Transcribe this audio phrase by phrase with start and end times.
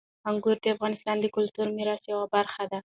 [0.29, 2.79] انګور د افغانستان د کلتوري میراث یوه برخه ده.